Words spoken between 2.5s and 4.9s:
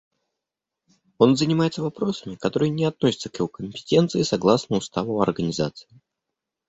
не относятся к его компетенции согласно